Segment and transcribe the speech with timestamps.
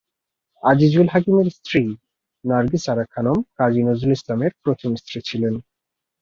[0.63, 1.81] আজিজুল হাকিমের স্ত্রী
[2.43, 5.53] নার্গিস আসার খানম কাজী নজরুল ইসলামের প্রথম স্ত্রী ছিলেন।